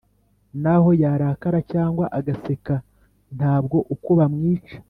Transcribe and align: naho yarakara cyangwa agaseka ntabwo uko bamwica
naho 0.63 0.89
yarakara 1.01 1.59
cyangwa 1.71 2.05
agaseka 2.17 2.75
ntabwo 3.37 3.77
uko 3.93 4.09
bamwica 4.19 4.75